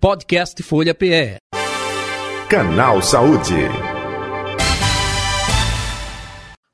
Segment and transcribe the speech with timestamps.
[0.00, 1.36] Podcast Folha PE.
[2.48, 3.52] Canal Saúde.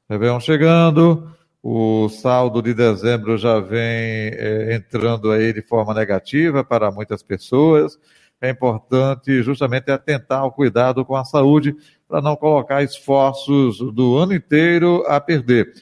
[0.09, 1.29] Réveillon chegando,
[1.61, 7.99] o saldo de dezembro já vem é, entrando aí de forma negativa para muitas pessoas.
[8.41, 11.75] É importante justamente atentar ao cuidado com a saúde
[12.07, 15.73] para não colocar esforços do ano inteiro a perder.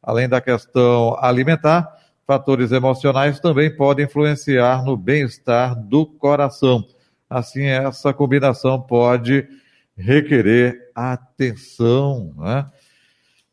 [0.00, 6.84] Além da questão alimentar, fatores emocionais também podem influenciar no bem-estar do coração.
[7.28, 9.46] Assim, essa combinação pode
[9.96, 12.66] requerer atenção, né?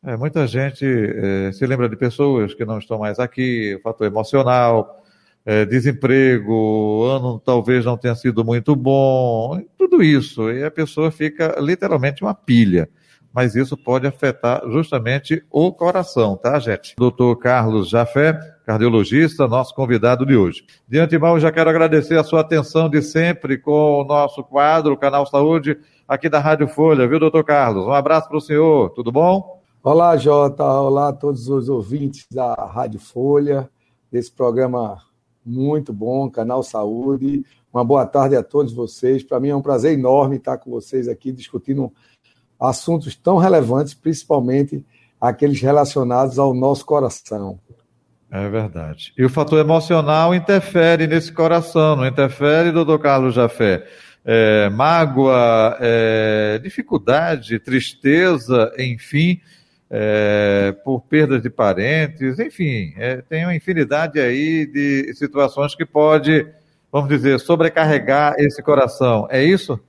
[0.02, 5.02] É, muita gente é, se lembra de pessoas que não estão mais aqui, fator emocional,
[5.44, 10.50] é, desemprego, ano talvez não tenha sido muito bom, tudo isso.
[10.50, 12.88] E a pessoa fica literalmente uma pilha.
[13.32, 16.94] Mas isso pode afetar justamente o coração, tá, gente?
[16.96, 18.38] Doutor Carlos Jafé,
[18.70, 20.64] cardiologista, nosso convidado de hoje.
[20.86, 24.96] De antemão, já quero agradecer a sua atenção de sempre com o nosso quadro, o
[24.96, 27.84] Canal Saúde, aqui da Rádio Folha, viu, doutor Carlos?
[27.84, 29.60] Um abraço para o senhor, tudo bom?
[29.82, 30.62] Olá, Jota.
[30.62, 33.68] Olá a todos os ouvintes da Rádio Folha,
[34.08, 34.98] desse programa
[35.44, 37.44] muito bom, Canal Saúde.
[37.74, 39.24] Uma boa tarde a todos vocês.
[39.24, 41.92] Para mim é um prazer enorme estar com vocês aqui discutindo
[42.56, 44.86] assuntos tão relevantes, principalmente
[45.20, 47.58] aqueles relacionados ao nosso coração.
[48.30, 49.12] É verdade.
[49.18, 53.84] E o fator emocional interfere nesse coração, não interfere, doutor Carlos Jafé?
[54.24, 59.40] É, mágoa, é, dificuldade, tristeza, enfim,
[59.90, 66.46] é, por perdas de parentes, enfim, é, tem uma infinidade aí de situações que pode,
[66.92, 69.26] vamos dizer, sobrecarregar esse coração.
[69.28, 69.80] É isso?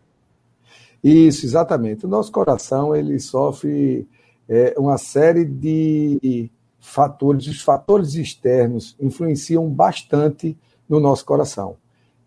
[1.03, 2.05] Isso, exatamente.
[2.05, 4.07] O nosso coração ele sofre
[4.49, 6.49] é, uma série de
[6.81, 10.57] fatores, os fatores externos influenciam bastante
[10.89, 11.77] no nosso coração.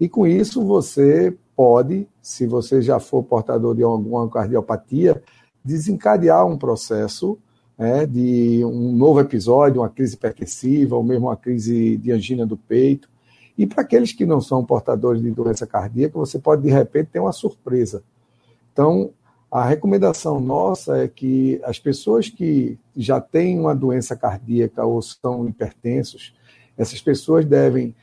[0.00, 5.22] E com isso você pode, se você já for portador de alguma cardiopatia,
[5.62, 7.38] desencadear um processo
[7.76, 12.56] né, de um novo episódio, uma crise hipertensiva, ou mesmo uma crise de angina do
[12.56, 13.08] peito.
[13.58, 17.20] E para aqueles que não são portadores de doença cardíaca, você pode de repente ter
[17.20, 18.02] uma surpresa.
[18.72, 19.10] Então,
[19.54, 25.46] a recomendação nossa é que as pessoas que já têm uma doença cardíaca ou são
[25.46, 26.34] hipertensos,
[26.76, 27.94] essas pessoas devem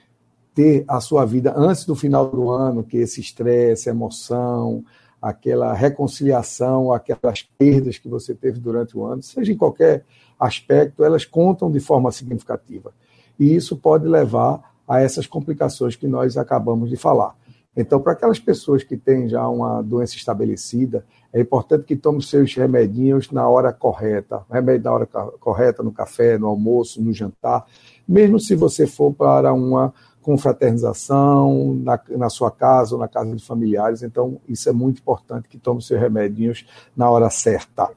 [0.56, 4.82] ter a sua vida antes do final do ano, que esse estresse, emoção,
[5.22, 10.06] aquela reconciliação, aquelas perdas que você teve durante o ano, seja em qualquer
[10.40, 12.94] aspecto, elas contam de forma significativa.
[13.38, 17.36] E isso pode levar a essas complicações que nós acabamos de falar.
[17.76, 22.54] Então, para aquelas pessoas que têm já uma doença estabelecida, é importante que tome seus
[22.54, 24.44] remedinhos na hora correta.
[24.52, 27.66] Remédio na hora correta, no café, no almoço, no jantar.
[28.06, 33.44] Mesmo se você for para uma confraternização na, na sua casa ou na casa de
[33.44, 34.04] familiares.
[34.04, 36.66] Então, isso é muito importante que tome seus remedinhos
[36.96, 37.90] na hora certa.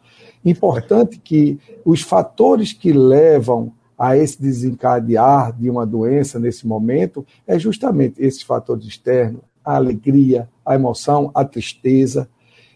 [0.45, 7.59] Importante que os fatores que levam a esse desencadear de uma doença nesse momento é
[7.59, 12.29] justamente esses fatores externos, a alegria, a emoção, a tristeza,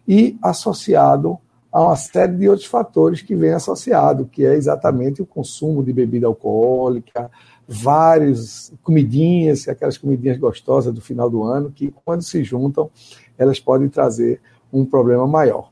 [0.07, 1.39] e associado
[1.71, 5.93] a uma série de outros fatores que vem associado, que é exatamente o consumo de
[5.93, 7.31] bebida alcoólica,
[7.69, 12.91] várias comidinhas, aquelas comidinhas gostosas do final do ano, que quando se juntam,
[13.37, 14.41] elas podem trazer
[14.73, 15.71] um problema maior.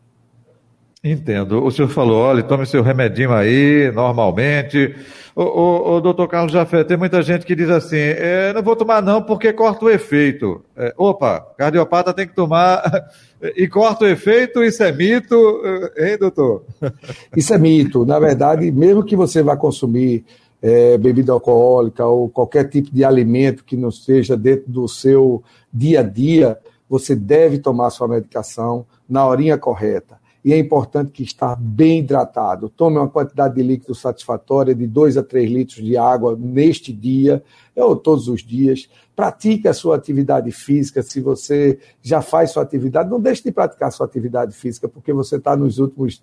[1.03, 1.65] Entendo.
[1.65, 4.95] O senhor falou, olha, tome seu remedinho aí, normalmente.
[5.39, 9.03] O, o, doutor Carlos Jafé, tem muita gente que diz assim, é, não vou tomar
[9.03, 10.65] não porque corta o efeito.
[10.75, 12.83] É, opa, cardiopata tem que tomar
[13.55, 15.37] e corta o efeito, isso é mito,
[15.99, 16.65] hein, doutor?
[17.37, 18.07] Isso é mito.
[18.07, 20.25] Na verdade, mesmo que você vá consumir
[20.63, 26.01] é, bebida alcoólica ou qualquer tipo de alimento que não seja dentro do seu dia
[26.01, 26.59] a dia,
[26.89, 30.19] você deve tomar sua medicação na horinha correta.
[30.47, 32.69] E é importante que estar bem hidratado.
[32.69, 37.43] Tome uma quantidade de líquido satisfatória de 2 a 3 litros de água neste dia,
[37.75, 38.89] ou todos os dias.
[39.17, 41.03] Pratique a sua atividade física.
[41.03, 45.35] Se você já faz sua atividade, não deixe de praticar sua atividade física, porque você
[45.35, 46.23] está nos últimos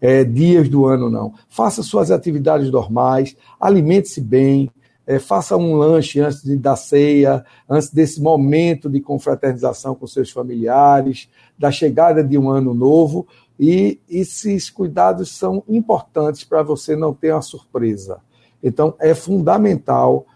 [0.00, 1.34] é, dias do ano, não.
[1.48, 4.70] Faça suas atividades normais, alimente-se bem,
[5.06, 10.30] é, faça um lanche antes de, da ceia, antes desse momento de confraternização com seus
[10.30, 13.26] familiares, da chegada de um ano novo,
[13.58, 18.20] e esses cuidados são importantes para você não ter uma surpresa.
[18.62, 20.26] Então, é fundamental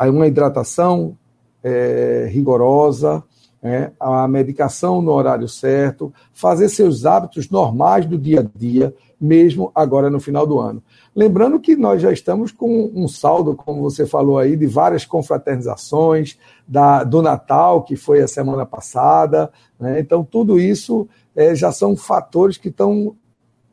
[0.00, 1.16] uma hidratação
[1.62, 3.22] é, rigorosa,
[3.62, 8.94] né, a medicação no horário certo, fazer seus hábitos normais do dia a dia,
[9.24, 10.82] mesmo agora no final do ano.
[11.16, 16.38] Lembrando que nós já estamos com um saldo, como você falou aí, de várias confraternizações,
[16.68, 19.50] da, do Natal, que foi a semana passada.
[19.80, 20.00] Né?
[20.00, 23.16] Então, tudo isso é, já são fatores que estão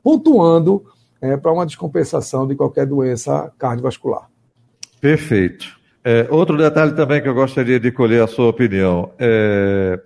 [0.02, 0.86] pontuando
[1.22, 4.30] é, para uma descompensação de qualquer doença cardiovascular.
[5.02, 5.80] Perfeito.
[6.04, 9.12] É, outro detalhe também que eu gostaria de colher a sua opinião.
[9.20, 10.00] É,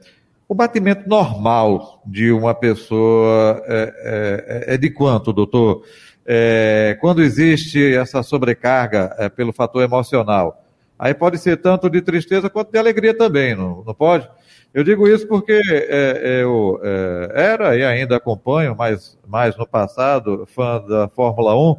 [0.47, 5.83] o batimento normal de uma pessoa é, é, é de quanto, doutor?
[6.25, 10.63] É, quando existe essa sobrecarga é, pelo fator emocional,
[10.97, 14.27] aí pode ser tanto de tristeza quanto de alegria também, não, não pode?
[14.73, 20.45] Eu digo isso porque é, eu é, era e ainda acompanho, mas mais no passado,
[20.47, 21.77] fã da Fórmula 1,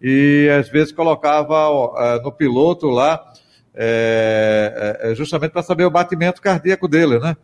[0.00, 3.32] e às vezes colocava no piloto lá,
[5.14, 7.34] justamente para saber o batimento cardíaco dele, né?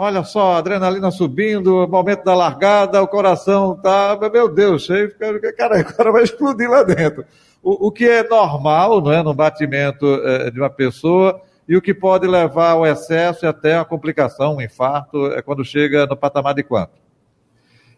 [0.00, 5.12] Olha só, adrenalina subindo, momento da largada, o coração tá, meu Deus, cheio,
[5.56, 7.24] cara, cara vai explodir lá dentro.
[7.60, 11.82] O, o que é normal, não é, no batimento é, de uma pessoa e o
[11.82, 16.16] que pode levar ao excesso e até a complicação, um infarto, é quando chega no
[16.16, 16.92] patamar de quanto?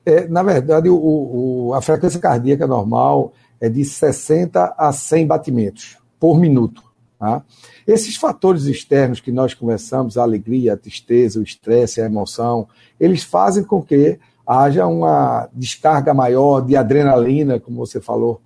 [0.06, 5.98] É, na verdade, o, o, a frequência cardíaca normal é de 60 a 100 batimentos
[6.18, 6.82] por minuto.
[7.20, 7.44] Tá?
[7.86, 12.66] Esses fatores externos que nós conversamos, a alegria, a tristeza, o estresse, a emoção,
[12.98, 18.40] eles fazem com que haja uma descarga maior de adrenalina, como você falou,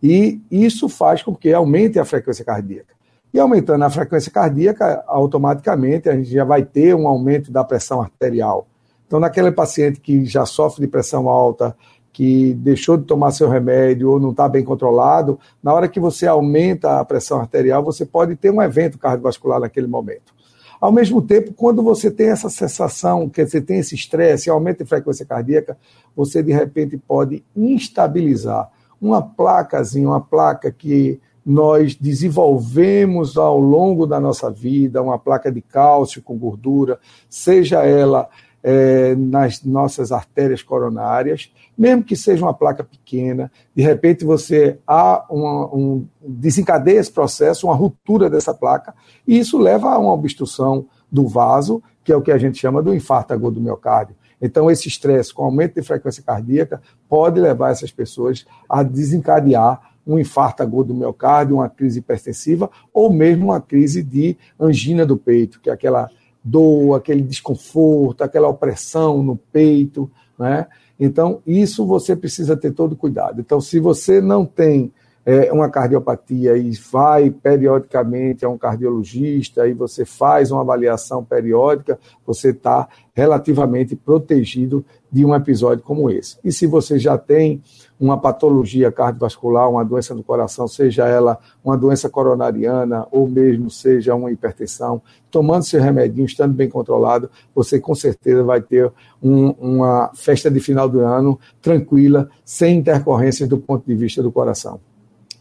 [0.00, 2.94] e isso faz com que aumente a frequência cardíaca.
[3.34, 8.00] E aumentando a frequência cardíaca, automaticamente a gente já vai ter um aumento da pressão
[8.00, 8.68] arterial.
[9.06, 11.76] Então, naquele paciente que já sofre de pressão alta,
[12.12, 16.26] que deixou de tomar seu remédio ou não está bem controlado, na hora que você
[16.26, 20.32] aumenta a pressão arterial, você pode ter um evento cardiovascular naquele momento.
[20.80, 24.88] Ao mesmo tempo, quando você tem essa sensação, que você tem esse estresse, aumento de
[24.88, 25.76] frequência cardíaca,
[26.16, 28.70] você de repente pode instabilizar
[29.00, 35.60] uma placazinha, uma placa que nós desenvolvemos ao longo da nossa vida, uma placa de
[35.60, 36.98] cálcio com gordura,
[37.28, 38.28] seja ela
[38.62, 45.24] é, nas nossas artérias coronárias, mesmo que seja uma placa pequena, de repente você há
[45.30, 48.94] uma, um, desencadeia esse processo, uma ruptura dessa placa,
[49.26, 52.82] e isso leva a uma obstrução do vaso, que é o que a gente chama
[52.82, 54.16] do infarto agudo do miocárdio.
[54.40, 60.18] Então, esse estresse com aumento de frequência cardíaca pode levar essas pessoas a desencadear um
[60.18, 65.60] infarto agudo do miocárdio, uma crise hipertensiva ou mesmo uma crise de angina do peito,
[65.60, 66.10] que é aquela
[66.42, 70.66] dor, aquele desconforto, aquela opressão no peito, né?
[70.98, 73.40] Então, isso você precisa ter todo cuidado.
[73.40, 74.92] Então, se você não tem
[75.24, 81.98] é, uma cardiopatia e vai periodicamente a um cardiologista e você faz uma avaliação periódica,
[82.26, 86.38] você está relativamente protegido de um episódio como esse.
[86.42, 87.62] E se você já tem
[87.98, 94.14] uma patologia cardiovascular, uma doença do coração, seja ela uma doença coronariana ou mesmo seja
[94.14, 98.90] uma hipertensão, tomando seu remedinho, estando bem controlado, você com certeza vai ter
[99.22, 104.32] um, uma festa de final do ano tranquila, sem intercorrências do ponto de vista do
[104.32, 104.80] coração.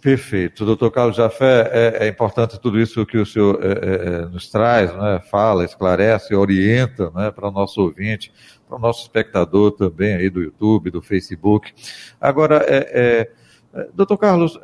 [0.02, 0.66] Perfeito.
[0.66, 4.50] Doutor Carlos Jafé, é, é, importante tudo isso que o senhor é, é, é nos
[4.50, 5.22] traz, né?
[5.30, 7.30] fala, esclarece, orienta né?
[7.32, 8.32] para o nosso ouvinte,
[8.68, 11.74] para o nosso espectador também aí do YouTube, do Facebook.
[12.20, 13.28] Agora, é,
[13.74, 14.58] é doutor Carlos,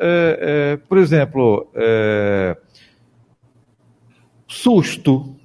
[0.87, 1.67] por exemplo,
[4.47, 5.35] susto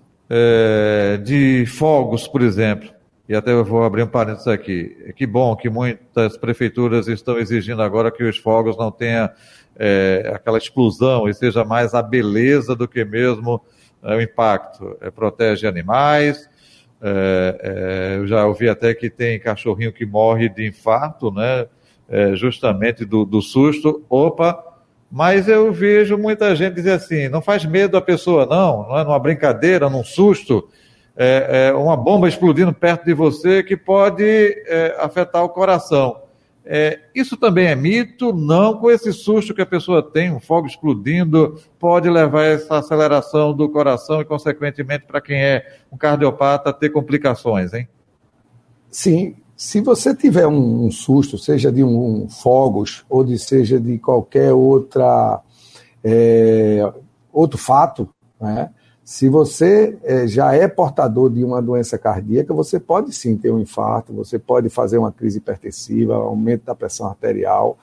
[1.22, 2.90] de fogos, por exemplo,
[3.30, 5.12] e até eu vou abrir um parênteses aqui.
[5.14, 9.30] Que bom que muitas prefeituras estão exigindo agora que os fogos não tenham
[9.78, 13.62] é, aquela explosão e seja mais a beleza do que mesmo
[14.02, 14.98] é, o impacto.
[15.00, 16.50] É, protege animais.
[17.00, 21.68] É, é, eu já ouvi até que tem cachorrinho que morre de infarto, né?
[22.08, 24.04] É, justamente do, do susto.
[24.10, 24.60] Opa!
[25.08, 29.04] Mas eu vejo muita gente dizer assim: não faz medo a pessoa, não, não é
[29.04, 30.68] numa brincadeira, num susto.
[31.22, 36.16] É, é, uma bomba explodindo perto de você que pode é, afetar o coração.
[36.64, 38.32] É, isso também é mito?
[38.32, 43.52] Não, com esse susto que a pessoa tem, um fogo explodindo, pode levar essa aceleração
[43.52, 47.86] do coração e, consequentemente, para quem é um cardiopata, ter complicações, hein?
[48.90, 49.36] Sim.
[49.54, 53.98] Se você tiver um, um susto, seja de um, um, fogos ou de seja de
[53.98, 55.38] qualquer outra
[56.02, 56.90] é,
[57.30, 58.08] outro fato,
[58.40, 58.70] né?
[59.10, 63.58] Se você é, já é portador de uma doença cardíaca, você pode sim ter um
[63.58, 67.76] infarto, você pode fazer uma crise hipertensiva, aumento da pressão arterial,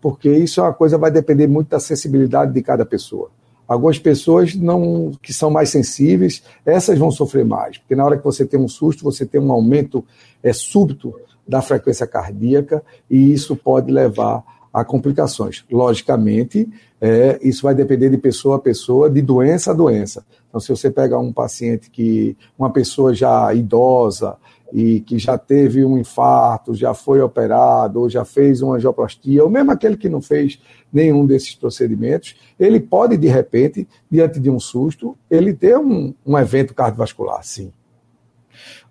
[0.00, 3.30] porque isso é uma coisa vai depender muito da sensibilidade de cada pessoa.
[3.68, 8.24] Algumas pessoas não que são mais sensíveis, essas vão sofrer mais, porque na hora que
[8.24, 10.04] você tem um susto, você tem um aumento
[10.42, 11.14] é, súbito
[11.46, 14.42] da frequência cardíaca e isso pode levar
[14.74, 15.64] a complicações.
[15.70, 16.68] Logicamente,
[17.00, 20.26] é, isso vai depender de pessoa a pessoa, de doença a doença.
[20.48, 24.36] Então, se você pega um paciente que, uma pessoa já idosa,
[24.72, 29.48] e que já teve um infarto, já foi operado, ou já fez uma angioplastia, ou
[29.48, 30.60] mesmo aquele que não fez
[30.92, 36.36] nenhum desses procedimentos, ele pode, de repente, diante de um susto, ele ter um, um
[36.36, 37.72] evento cardiovascular, sim.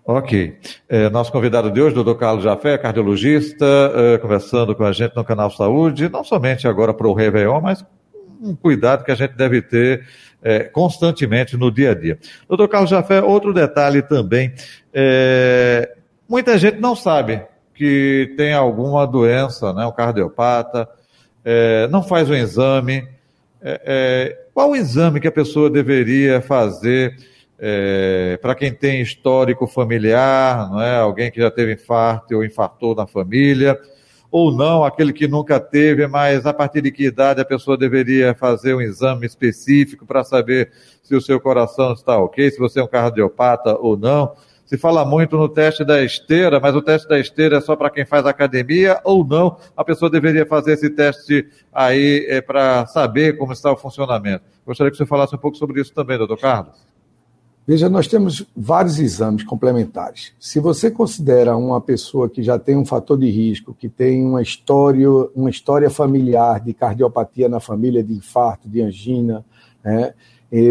[0.06, 0.58] Ok.
[0.86, 5.24] É, nosso convidado de hoje, doutor Carlos Jafé, cardiologista, é, conversando com a gente no
[5.24, 7.82] canal Saúde, não somente agora para o Réveillon, mas
[8.38, 10.06] um cuidado que a gente deve ter
[10.42, 12.18] é, constantemente no dia a dia.
[12.46, 14.52] Doutor Carlos Jafé, outro detalhe também,
[14.92, 15.96] é,
[16.28, 17.42] muita gente não sabe
[17.74, 20.86] que tem alguma doença, né, um cardiopata,
[21.42, 23.08] é, não faz o exame.
[23.62, 27.16] É, qual o exame que a pessoa deveria fazer
[27.58, 30.96] é, para quem tem histórico familiar, não é?
[30.96, 33.78] alguém que já teve infarto ou infartou na família?
[34.36, 38.34] ou não, aquele que nunca teve, mas a partir de que idade a pessoa deveria
[38.34, 40.72] fazer um exame específico para saber
[41.04, 44.34] se o seu coração está ok, se você é um cardiopata ou não.
[44.66, 47.90] Se fala muito no teste da esteira, mas o teste da esteira é só para
[47.90, 49.56] quem faz academia ou não?
[49.76, 54.42] A pessoa deveria fazer esse teste aí é, para saber como está o funcionamento.
[54.66, 56.93] Gostaria que você falasse um pouco sobre isso também, doutor Carlos.
[57.66, 60.32] Veja, nós temos vários exames complementares.
[60.38, 64.42] Se você considera uma pessoa que já tem um fator de risco, que tem uma
[64.42, 69.42] história, uma história familiar de cardiopatia na família, de infarto, de angina,
[69.82, 70.12] né,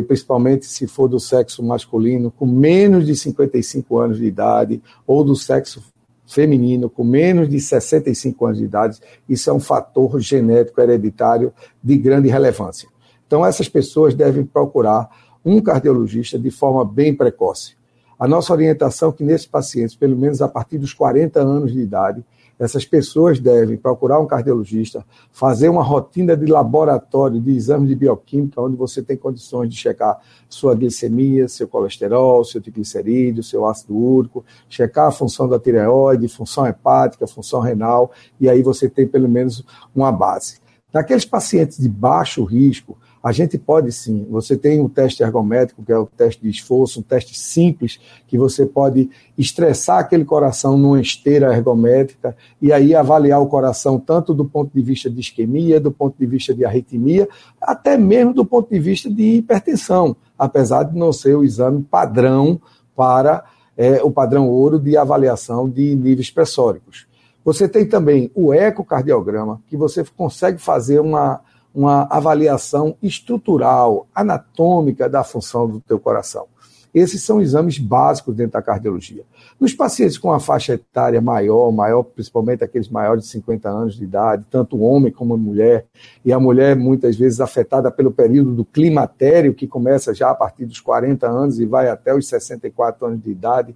[0.07, 5.35] principalmente se for do sexo masculino, com menos de 55 anos de idade, ou do
[5.35, 5.83] sexo
[6.27, 11.51] feminino com menos de 65 anos de idade, isso é um fator genético hereditário
[11.83, 12.87] de grande relevância.
[13.25, 15.09] Então, essas pessoas devem procurar
[15.45, 17.75] um cardiologista de forma bem precoce.
[18.17, 21.79] A nossa orientação é que nesses pacientes, pelo menos a partir dos 40 anos de
[21.79, 22.23] idade,
[22.59, 28.61] essas pessoas devem procurar um cardiologista, fazer uma rotina de laboratório de exames de bioquímica,
[28.61, 34.45] onde você tem condições de checar sua glicemia, seu colesterol, seu triglicerídeo, seu ácido úrico,
[34.69, 39.65] checar a função da tireoide, função hepática, função renal, e aí você tem pelo menos
[39.93, 40.61] uma base.
[40.93, 44.27] Naqueles pacientes de baixo risco, a gente pode sim.
[44.29, 48.37] Você tem um teste ergométrico, que é o teste de esforço, um teste simples, que
[48.37, 54.43] você pode estressar aquele coração numa esteira ergométrica e aí avaliar o coração tanto do
[54.43, 57.29] ponto de vista de isquemia, do ponto de vista de arritmia,
[57.61, 62.59] até mesmo do ponto de vista de hipertensão, apesar de não ser o exame padrão
[62.93, 63.45] para
[63.77, 67.07] é, o padrão ouro de avaliação de níveis pressóricos.
[67.45, 71.41] Você tem também o ecocardiograma, que você consegue fazer uma
[71.73, 76.45] uma avaliação estrutural, anatômica da função do teu coração.
[76.93, 79.23] Esses são exames básicos dentro da cardiologia.
[79.59, 84.03] Nos pacientes com a faixa etária maior, maior principalmente aqueles maiores de 50 anos de
[84.03, 85.87] idade, tanto o homem como a mulher,
[86.23, 90.65] e a mulher muitas vezes afetada pelo período do climatério, que começa já a partir
[90.65, 93.75] dos 40 anos e vai até os 64 anos de idade,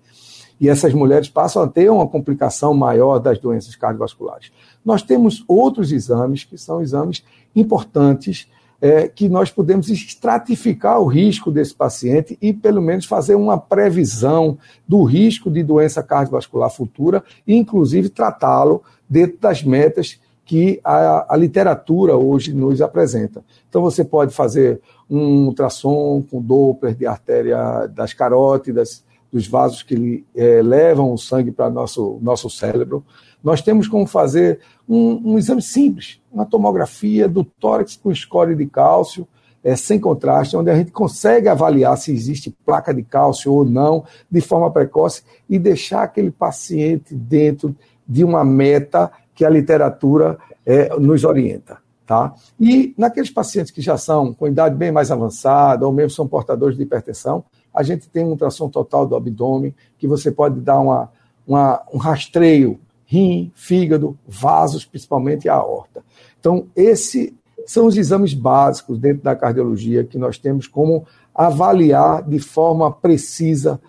[0.60, 4.52] e essas mulheres passam a ter uma complicação maior das doenças cardiovasculares.
[4.84, 7.24] Nós temos outros exames que são exames
[7.56, 8.48] importantes
[8.80, 14.58] é, que nós podemos estratificar o risco desse paciente e, pelo menos, fazer uma previsão
[14.88, 21.36] do risco de doença cardiovascular futura e, inclusive, tratá-lo dentro das metas que a, a,
[21.36, 23.44] literatura hoje nos apresenta.
[23.68, 30.26] Então, você pode fazer um ultrassom com Doppler de artéria das carótidas, dos vasos que
[30.36, 33.06] é, levam o sangue para nosso nosso cérebro.
[33.44, 38.66] Nós temos como fazer um, um, exame simples, uma tomografia do tórax com score de
[38.66, 39.28] cálcio,
[39.64, 44.06] é, sem contraste, onde a gente consegue avaliar se existe placa de cálcio ou não,
[44.30, 47.76] de forma precoce, e deixar aquele paciente dentro
[48.08, 51.78] de uma meta que a literatura é, nos orienta.
[52.06, 52.34] Tá?
[52.58, 56.78] E naqueles pacientes que já são com idade bem mais avançada, ou mesmo são portadores
[56.78, 57.44] de hipertensão,
[57.78, 61.12] a gente tem um ultrassom total do abdômen, que você pode dar uma,
[61.46, 66.04] uma, um rastreio rim, fígado, vasos, principalmente a aorta.
[66.40, 67.32] Então, esses
[67.68, 71.06] são os exames básicos dentro da cardiologia que nós temos como
[71.36, 73.80] avaliar de forma precisa,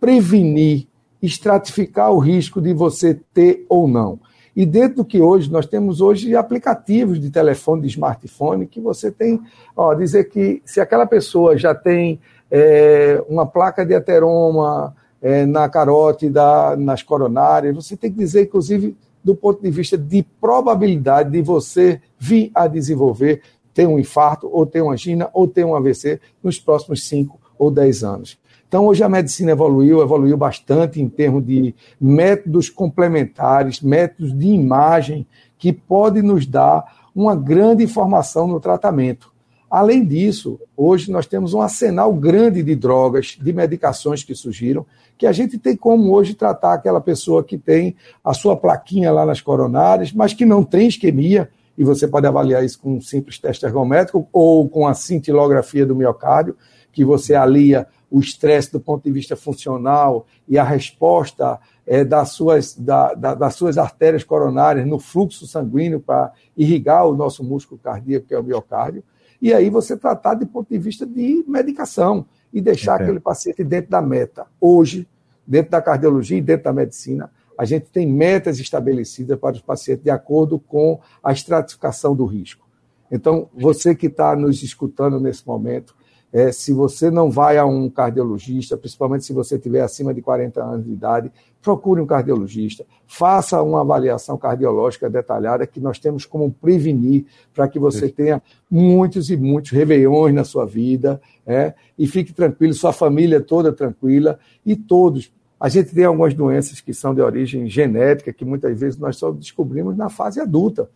[0.00, 0.88] prevenir,
[1.22, 4.18] estratificar o risco de você ter ou não.
[4.56, 9.12] E dentro do que hoje, nós temos hoje aplicativos de telefone, de smartphone, que você
[9.12, 9.40] tem,
[9.76, 12.18] ó, dizer que se aquela pessoa já tem
[12.50, 17.74] é, uma placa de ateroma é, na carótida, nas coronárias.
[17.74, 22.66] Você tem que dizer, inclusive, do ponto de vista de probabilidade de você vir a
[22.66, 23.42] desenvolver
[23.76, 27.70] ter um infarto, ou ter uma angina, ou ter um AVC nos próximos 5 ou
[27.70, 28.38] 10 anos.
[28.66, 35.26] Então, hoje a medicina evoluiu, evoluiu bastante em termos de métodos complementares, métodos de imagem,
[35.58, 39.30] que podem nos dar uma grande informação no tratamento.
[39.70, 44.86] Além disso, hoje nós temos um arsenal grande de drogas, de medicações que surgiram,
[45.18, 49.26] que a gente tem como hoje tratar aquela pessoa que tem a sua plaquinha lá
[49.26, 53.38] nas coronárias, mas que não tem isquemia, e você pode avaliar isso com um simples
[53.38, 56.56] teste ergométrico ou com a cintilografia do miocárdio,
[56.92, 62.30] que você alia o estresse do ponto de vista funcional e a resposta é, das,
[62.30, 67.80] suas, da, da, das suas artérias coronárias no fluxo sanguíneo para irrigar o nosso músculo
[67.82, 69.02] cardíaco, que é o miocárdio,
[69.40, 73.04] e aí você tratar de ponto de vista de medicação e deixar Entendo.
[73.04, 74.46] aquele paciente dentro da meta.
[74.60, 75.06] Hoje,
[75.46, 80.04] dentro da cardiologia e dentro da medicina, a gente tem metas estabelecidas para os pacientes
[80.04, 82.66] de acordo com a estratificação do risco.
[83.10, 85.94] Então, você que está nos escutando nesse momento,
[86.36, 90.62] é, se você não vai a um cardiologista, principalmente se você tiver acima de 40
[90.62, 96.52] anos de idade, procure um cardiologista, faça uma avaliação cardiológica detalhada que nós temos como
[96.52, 97.24] prevenir
[97.54, 102.74] para que você tenha muitos e muitos réveillões na sua vida, é, e fique tranquilo,
[102.74, 105.32] sua família toda tranquila e todos.
[105.58, 109.32] A gente tem algumas doenças que são de origem genética, que muitas vezes nós só
[109.32, 110.90] descobrimos na fase adulta.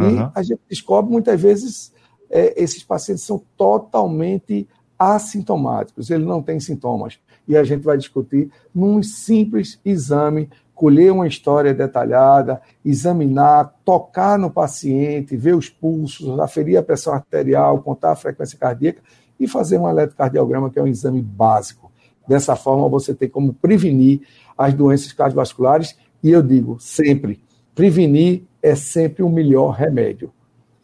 [0.00, 0.20] Uhum.
[0.20, 1.92] E a gente descobre muitas vezes
[2.30, 4.66] é, esses pacientes são totalmente
[4.98, 7.18] assintomáticos, ele não tem sintomas.
[7.46, 14.50] E a gente vai discutir num simples exame, colher uma história detalhada, examinar, tocar no
[14.50, 19.00] paciente, ver os pulsos, aferir a pressão arterial, contar a frequência cardíaca
[19.38, 21.90] e fazer um eletrocardiograma, que é um exame básico.
[22.26, 24.22] Dessa forma, você tem como prevenir
[24.58, 25.96] as doenças cardiovasculares.
[26.22, 27.40] E eu digo sempre:
[27.74, 30.32] prevenir é sempre o melhor remédio.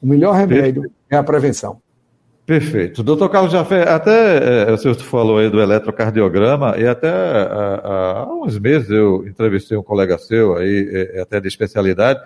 [0.01, 1.81] O melhor remédio é a prevenção.
[2.45, 3.05] Perfeito.
[3.05, 8.35] Doutor Carlos Jafé, até é, o senhor falou aí do eletrocardiograma, e até há, há
[8.35, 12.21] uns meses eu entrevistei um colega seu aí, é, até de especialidade.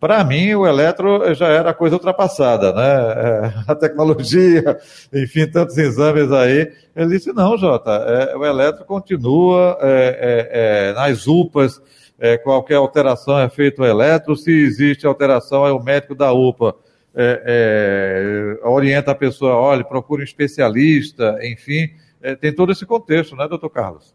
[0.00, 2.82] Para mim, o eletro já era coisa ultrapassada, né?
[2.82, 4.78] É, a tecnologia,
[5.12, 6.72] enfim, tantos exames aí.
[6.96, 9.78] Ele disse: não, Jota, o eletro continua
[10.94, 11.78] nas UPAs,
[12.42, 16.74] qualquer alteração é feito o eletro, se existe alteração, é o médico da UPA
[17.20, 21.90] é, é, orienta a pessoa, olha, procure um especialista, enfim,
[22.22, 24.14] é, tem todo esse contexto, né, doutor Carlos?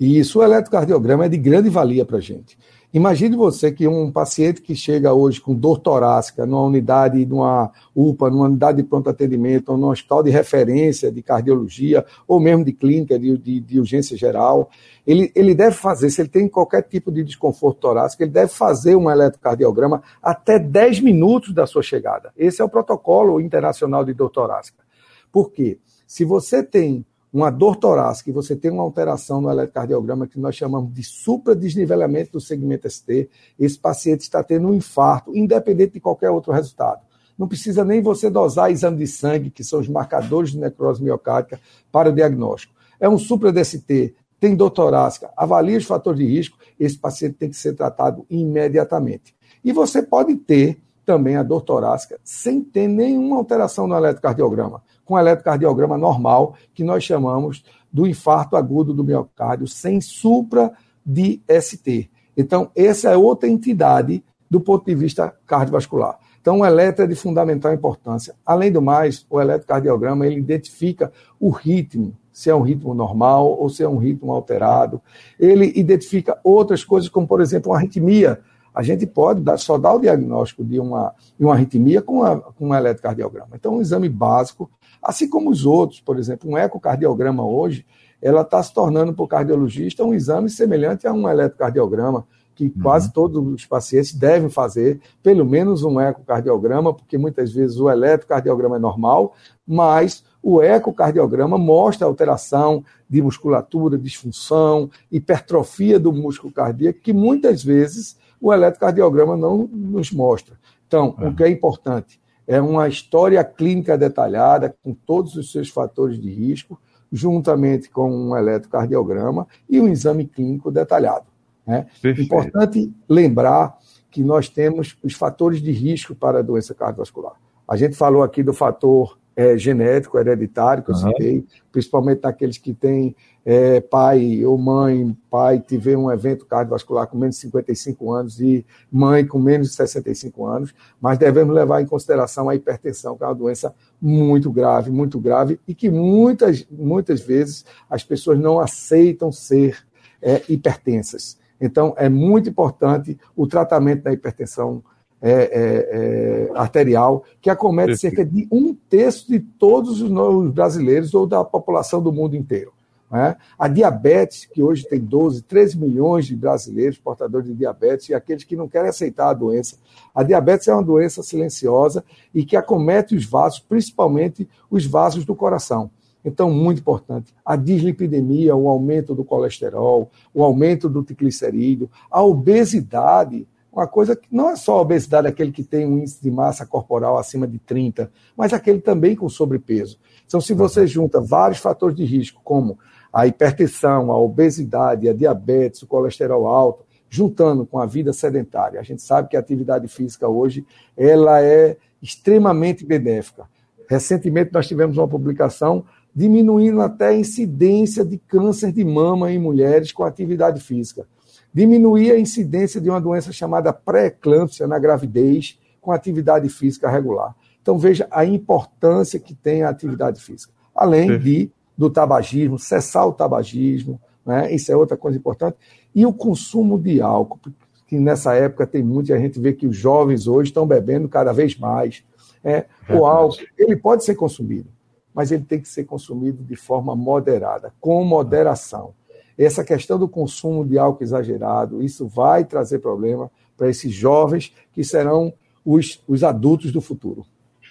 [0.00, 2.58] Isso, o eletrocardiograma é de grande valia para a gente.
[2.92, 8.28] Imagine você que um paciente que chega hoje com dor torácica numa unidade, numa UPA,
[8.28, 12.72] numa unidade de pronto atendimento, ou num hospital de referência de cardiologia, ou mesmo de
[12.72, 14.70] clínica de, de, de, urgência geral,
[15.06, 18.96] ele, ele deve fazer, se ele tem qualquer tipo de desconforto torácico, ele deve fazer
[18.96, 22.32] um eletrocardiograma até 10 minutos da sua chegada.
[22.36, 24.82] Esse é o protocolo internacional de dor torácica.
[25.30, 25.78] Por quê?
[26.08, 30.56] Se você tem uma dor torácica e você tem uma alteração no eletrocardiograma que nós
[30.56, 36.30] chamamos de supradesnivelamento do segmento ST, esse paciente está tendo um infarto, independente de qualquer
[36.30, 37.00] outro resultado.
[37.38, 41.60] Não precisa nem você dosar exame de sangue, que são os marcadores de necrose miocárdica,
[41.90, 42.74] para o diagnóstico.
[42.98, 47.56] É um supra-DST, tem dor torácica, avalia os fatores de risco, esse paciente tem que
[47.56, 49.34] ser tratado imediatamente.
[49.64, 55.18] E você pode ter também a dor torácica sem ter nenhuma alteração no eletrocardiograma com
[55.18, 60.70] eletrocardiograma normal, que nós chamamos do infarto agudo do miocárdio, sem supra
[61.04, 62.08] de ST.
[62.36, 66.16] Então, essa é outra entidade do ponto de vista cardiovascular.
[66.40, 68.36] Então, o eletro é de fundamental importância.
[68.46, 73.68] Além do mais, o eletrocardiograma ele identifica o ritmo, se é um ritmo normal ou
[73.68, 75.02] se é um ritmo alterado.
[75.40, 78.40] Ele identifica outras coisas, como, por exemplo, uma arritmia
[78.74, 82.68] a gente pode dar, só dar o diagnóstico de uma, uma arritmia com, a, com
[82.68, 83.50] um eletrocardiograma.
[83.54, 84.70] Então, um exame básico,
[85.02, 87.86] assim como os outros, por exemplo, um ecocardiograma hoje,
[88.20, 92.82] ela está se tornando para o cardiologista um exame semelhante a um eletrocardiograma, que uhum.
[92.82, 98.76] quase todos os pacientes devem fazer pelo menos um ecocardiograma, porque muitas vezes o eletrocardiograma
[98.76, 99.34] é normal,
[99.66, 108.18] mas o ecocardiograma mostra alteração de musculatura, disfunção, hipertrofia do músculo cardíaco, que muitas vezes
[108.40, 110.58] o eletrocardiograma não nos mostra.
[110.86, 116.20] Então, o que é importante é uma história clínica detalhada, com todos os seus fatores
[116.20, 116.80] de risco,
[117.12, 121.26] juntamente com um eletrocardiograma e um exame clínico detalhado.
[121.64, 121.86] Né?
[122.18, 123.78] Importante lembrar
[124.10, 127.34] que nós temos os fatores de risco para a doença cardiovascular.
[127.68, 131.12] A gente falou aqui do fator é, genético, hereditário, que eu uhum.
[131.12, 137.16] citei, principalmente naqueles que têm é, pai ou mãe, pai tiver um evento cardiovascular com
[137.16, 141.86] menos de 55 anos e mãe com menos de 65 anos, mas devemos levar em
[141.86, 147.22] consideração a hipertensão, que é uma doença muito grave, muito grave, e que muitas, muitas
[147.22, 149.78] vezes as pessoas não aceitam ser
[150.20, 151.38] é, hipertensas.
[151.58, 154.82] Então, é muito importante o tratamento da hipertensão
[155.22, 161.26] é, é, é, arterial, que acomete cerca de um terço de todos os brasileiros ou
[161.26, 162.72] da população do mundo inteiro.
[163.10, 163.36] Né?
[163.58, 168.44] A diabetes, que hoje tem 12, 13 milhões de brasileiros portadores de diabetes e aqueles
[168.44, 169.76] que não querem aceitar a doença.
[170.14, 175.34] A diabetes é uma doença silenciosa e que acomete os vasos, principalmente os vasos do
[175.34, 175.90] coração.
[176.24, 183.48] Então, muito importante, a dislipidemia, o aumento do colesterol, o aumento do triglicerídeo, a obesidade,
[183.80, 186.66] uma coisa que não é só a obesidade aquele que tem um índice de massa
[186.66, 189.98] corporal acima de 30, mas aquele também com sobrepeso.
[190.26, 192.78] Então, se você junta vários fatores de risco, como
[193.12, 198.78] a hipertensão, a obesidade, a diabetes, o colesterol alto, juntando com a vida sedentária.
[198.78, 200.64] A gente sabe que a atividade física hoje
[200.96, 203.48] ela é extremamente benéfica.
[203.88, 209.90] Recentemente nós tivemos uma publicação diminuindo até a incidência de câncer de mama em mulheres
[209.90, 211.06] com atividade física.
[211.52, 217.34] Diminuir a incidência de uma doença chamada pré-eclâmpsia na gravidez com atividade física regular.
[217.62, 220.52] Então veja a importância que tem a atividade física.
[220.74, 224.52] Além de do tabagismo, cessar o tabagismo, né?
[224.54, 225.56] isso é outra coisa importante.
[225.94, 227.40] E o consumo de álcool,
[227.86, 231.08] que nessa época tem muito, e a gente vê que os jovens hoje estão bebendo
[231.08, 232.04] cada vez mais.
[232.44, 234.68] É, o álcool, ele pode ser consumido,
[235.14, 238.92] mas ele tem que ser consumido de forma moderada, com moderação.
[239.42, 244.84] Essa questão do consumo de álcool exagerado, isso vai trazer problema para esses jovens que
[244.84, 245.32] serão
[245.64, 247.24] os, os adultos do futuro.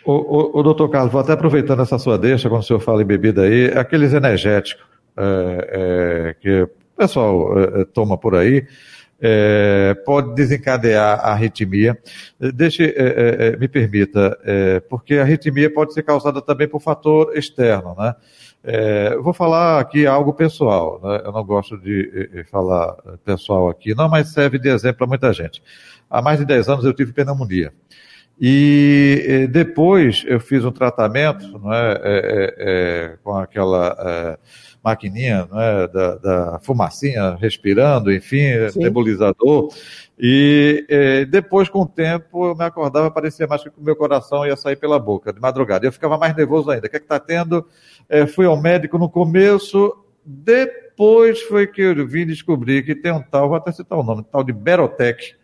[0.04, 3.04] O, o, o, doutor Carlos, vou até aproveitando essa sua deixa, quando o senhor fala
[3.04, 4.84] em bebida aí, aqueles energéticos
[5.16, 8.66] é, é, que o pessoal é, toma por aí,
[9.22, 12.00] é, pode desencadear a arritmia.
[12.40, 14.40] Deixe, é, é, me permita,
[14.90, 18.16] porque a arritmia pode ser causada também por fator externo, né?
[19.22, 21.22] Vou falar aqui algo pessoal, né?
[21.26, 25.62] eu não gosto de falar pessoal aqui, não, mas serve de exemplo para muita gente.
[26.10, 27.72] Há mais de 10 anos eu tive pneumonia.
[28.42, 34.38] E depois eu fiz um tratamento não é, é, é, é com aquela é,
[34.84, 38.80] maquininha não é, da, da, fumacinha respirando, enfim, Sim.
[38.80, 39.70] nebulizador.
[40.18, 44.46] E é, depois, com o tempo, eu me acordava, parecia mais que o meu coração
[44.46, 45.86] ia sair pela boca, de madrugada.
[45.86, 46.88] Eu ficava mais nervoso ainda.
[46.88, 47.66] O que é que está tendo?
[48.34, 53.48] fui ao médico no começo, depois foi que eu vim descobrir que tem um tal,
[53.48, 55.38] vou até citar o nome, tal de Berotec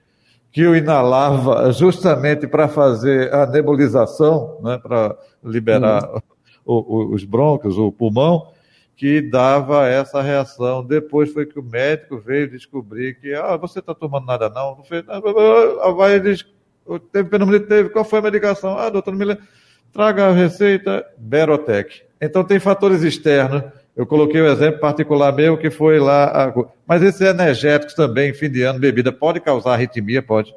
[0.55, 6.21] que eu inalava justamente para fazer a nebulização, né, para liberar uhum.
[6.63, 8.53] o, o, os brônquios, o pulmão,
[8.95, 10.83] que dava essa reação.
[10.83, 14.83] Depois foi que o médico veio descobrir que, ah, você está tomando nada não, não
[14.83, 15.21] fez nada.
[15.93, 16.45] Vai, diz,
[17.11, 18.77] teve pneumonia, teve, qual foi a medicação?
[18.77, 19.37] Ah, doutor, me
[19.91, 22.03] traga a receita, Berotec.
[22.21, 23.63] Então tem fatores externos
[23.95, 26.53] eu coloquei o exemplo particular meu que foi lá.
[26.85, 30.21] Mas esses energéticos também, fim de ano, bebida, pode causar arritmia?
[30.21, 30.53] Pode.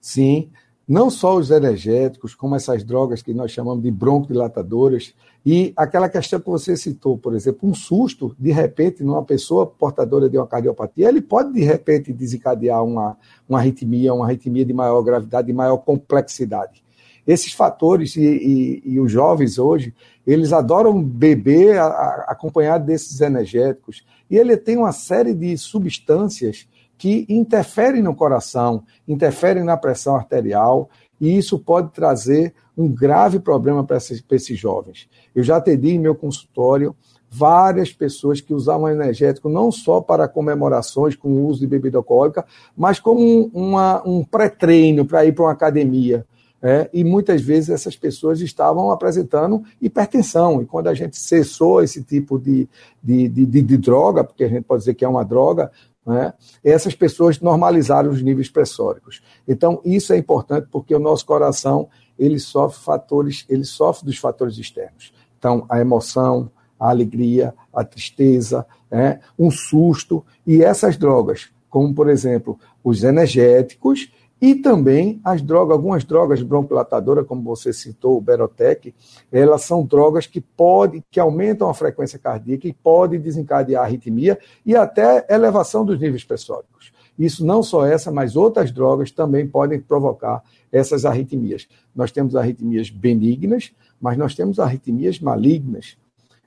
[0.00, 0.50] Sim.
[0.88, 6.38] Não só os energéticos, como essas drogas que nós chamamos de broncodilatadoras, e aquela questão
[6.38, 11.08] que você citou, por exemplo, um susto, de repente, numa pessoa portadora de uma cardiopatia,
[11.08, 13.16] ele pode, de repente, desencadear uma,
[13.48, 16.82] uma arritmia, uma arritmia de maior gravidade, de maior complexidade.
[17.26, 19.92] Esses fatores, e, e, e os jovens hoje,
[20.24, 24.04] eles adoram beber a, a, acompanhado desses energéticos.
[24.30, 30.88] E ele tem uma série de substâncias que interferem no coração, interferem na pressão arterial,
[31.22, 35.08] e isso pode trazer um grave problema para esses, esses jovens.
[35.32, 36.96] Eu já atendi em meu consultório
[37.30, 42.44] várias pessoas que usavam energético não só para comemorações com o uso de bebida alcoólica,
[42.76, 46.26] mas como um, uma, um pré-treino para ir para uma academia.
[46.60, 50.60] É, e muitas vezes essas pessoas estavam apresentando hipertensão.
[50.60, 52.68] E quando a gente cessou esse tipo de,
[53.02, 55.70] de, de, de droga, porque a gente pode dizer que é uma droga,
[56.06, 56.32] né,
[56.64, 59.22] essas pessoas normalizaram os níveis pressóricos.
[59.46, 61.88] Então, isso é importante porque o nosso coração
[62.18, 65.12] ele sofre fatores, ele sofre dos fatores externos.
[65.38, 72.08] Então, a emoção, a alegria, a tristeza, né, um susto, e essas drogas, como por
[72.08, 74.12] exemplo os energéticos
[74.42, 78.92] e também as drogas, algumas drogas broncodilatadoras, como você citou, o Berotec,
[79.30, 84.74] elas são drogas que podem, que aumentam a frequência cardíaca e podem desencadear arritmia e
[84.74, 86.92] até elevação dos níveis pressóricos.
[87.16, 91.68] Isso não só essa, mas outras drogas também podem provocar essas arritmias.
[91.94, 95.96] Nós temos arritmias benignas, mas nós temos arritmias malignas.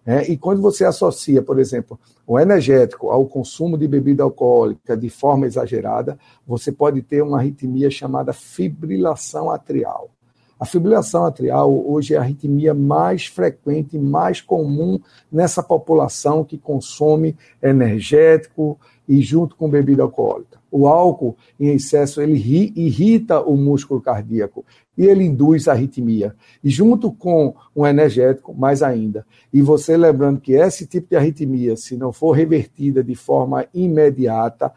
[0.05, 5.09] É, e quando você associa, por exemplo, o energético ao consumo de bebida alcoólica de
[5.09, 10.11] forma exagerada, você pode ter uma arritmia chamada fibrilação atrial.
[10.59, 14.99] A fibrilação atrial hoje é a arritmia mais frequente, mais comum
[15.31, 20.59] nessa população que consome energético e junto com bebida alcoólica.
[20.71, 22.35] O álcool em excesso ele
[22.75, 24.63] irrita o músculo cardíaco
[24.97, 26.35] e ele induz arritmia.
[26.63, 29.25] E junto com um energético, mais ainda.
[29.53, 34.71] E você lembrando que esse tipo de arritmia, se não for revertida de forma imediata,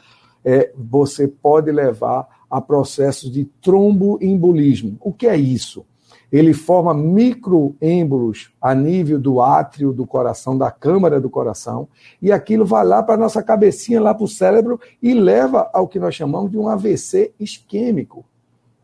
[0.45, 4.97] é, você pode levar a processos de tromboembolismo.
[5.01, 5.85] O que é isso?
[6.31, 11.89] Ele forma microêmbolos a nível do átrio do coração, da câmara do coração,
[12.21, 15.89] e aquilo vai lá para a nossa cabecinha, lá para o cérebro, e leva ao
[15.89, 18.27] que nós chamamos de um AVC isquêmico.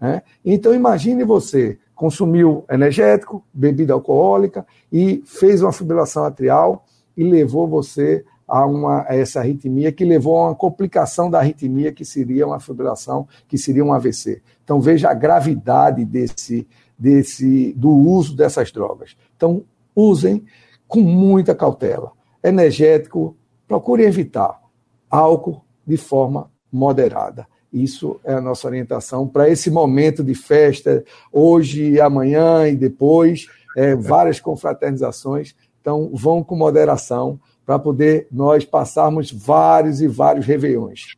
[0.01, 0.23] Né?
[0.45, 6.85] Então imagine você consumiu energético, bebida alcoólica e fez uma fibrilação atrial
[7.17, 11.93] e levou você a, uma, a essa arritmia que levou a uma complicação da arritmia
[11.93, 14.43] que seria uma fibrilação, que seria um AVC.
[14.63, 16.67] Então veja a gravidade desse,
[16.99, 19.17] desse do uso dessas drogas.
[19.37, 20.45] Então usem
[20.87, 22.13] com muita cautela.
[22.43, 24.61] Energético, procure evitar.
[25.09, 27.47] Álcool de forma moderada.
[27.75, 33.97] Isso é a nossa orientação para esse momento de festa, hoje, amanhã e depois, é,
[33.97, 35.57] várias confraternizações.
[35.81, 41.17] Então, vão com moderação para poder nós passarmos vários e vários réveillões.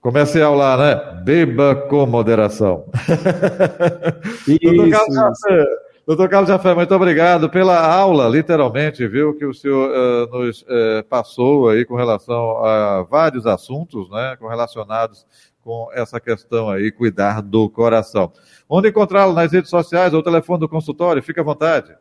[0.00, 1.22] Comercial lá, né?
[1.24, 2.84] Beba com moderação.
[4.46, 4.60] Isso,
[6.08, 11.04] doutor, Carlos Jafé, muito obrigado pela aula, literalmente, viu, que o senhor uh, nos uh,
[11.06, 15.26] passou aí com relação a vários assuntos, né, relacionados
[15.62, 18.32] com essa questão aí, cuidar do coração.
[18.66, 21.22] Onde encontrá-lo nas redes sociais ou telefone do consultório?
[21.22, 21.94] Fique à vontade.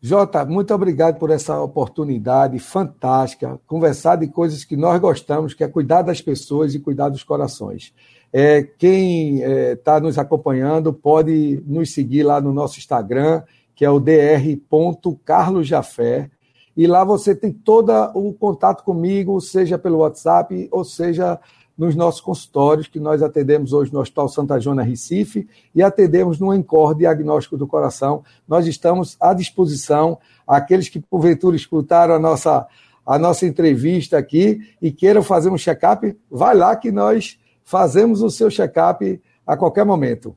[0.00, 5.68] Jota, muito obrigado por essa oportunidade fantástica, conversar de coisas que nós gostamos, que é
[5.68, 7.94] cuidar das pessoas e cuidar dos corações.
[8.38, 13.42] É, quem está é, tá nos acompanhando pode nos seguir lá no nosso Instagram,
[13.74, 16.30] que é o dr.carlosjafé,
[16.76, 21.40] e lá você tem todo o contato comigo, seja pelo WhatsApp, ou seja
[21.78, 26.52] nos nossos consultórios, que nós atendemos hoje no Hospital Santa Jona Recife e atendemos no
[26.52, 28.22] Encore Diagnóstico do Coração.
[28.46, 32.66] Nós estamos à disposição, aqueles que porventura escutaram a nossa,
[33.06, 38.30] a nossa entrevista aqui e queiram fazer um check-up, vai lá que nós fazemos o
[38.30, 40.34] seu check-up a qualquer momento.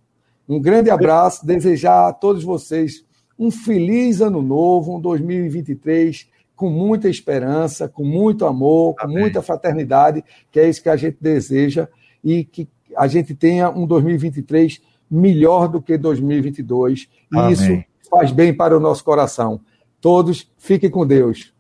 [0.48, 3.06] Um grande abraço, desejar a todos vocês
[3.38, 9.20] um feliz ano novo, um 2023 com muita esperança, com muito amor, com Amém.
[9.20, 11.88] muita fraternidade, que é isso que a gente deseja
[12.22, 17.08] e que a gente tenha um 2023 melhor do que 2022.
[17.32, 17.50] Amém.
[17.50, 19.62] E isso faz bem para o nosso coração.
[20.02, 21.54] Todos fiquem com Deus.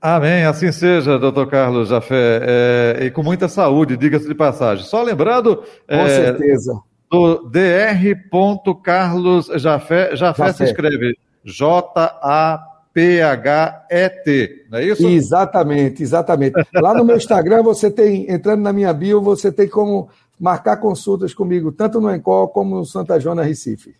[0.00, 4.84] Amém, assim seja, doutor Carlos Jafé, é, e com muita saúde, diga-se de passagem.
[4.84, 5.56] Só lembrando.
[5.88, 6.80] Com é, certeza.
[7.10, 8.80] Do dr.
[8.82, 10.52] Carlos Jafé, Jafé, Jafé.
[10.52, 12.60] se escreve J-A
[12.92, 15.06] P-H-E-T, não é isso?
[15.06, 16.54] Exatamente, exatamente.
[16.74, 20.08] Lá no meu Instagram, você tem, entrando na minha bio, você tem como
[20.38, 23.94] marcar consultas comigo, tanto no Encol como no Santa Jona Recife.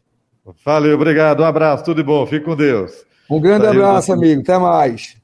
[0.64, 2.92] Valeu, obrigado, um abraço, tudo de bom, fique com Deus.
[3.30, 5.16] Um grande abraço, amigo, até mais.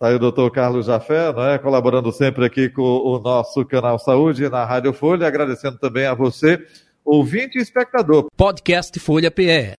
[0.00, 1.58] Está aí o doutor Carlos Jafé, não é?
[1.58, 6.58] colaborando sempre aqui com o nosso canal Saúde na Rádio Folha, agradecendo também a você,
[7.04, 8.28] ouvinte e espectador.
[8.34, 9.74] Podcast Folha PE.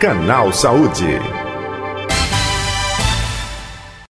[0.00, 1.43] Canal Saúde.